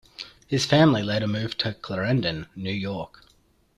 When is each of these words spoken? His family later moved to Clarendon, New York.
His 0.47 0.65
family 0.65 1.03
later 1.03 1.27
moved 1.27 1.59
to 1.59 1.75
Clarendon, 1.75 2.47
New 2.55 2.73
York. 2.73 3.23